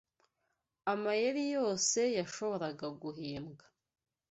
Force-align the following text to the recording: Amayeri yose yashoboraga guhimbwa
Amayeri 0.91 1.43
yose 1.55 1.99
yashoboraga 2.17 2.87
guhimbwa 3.01 3.65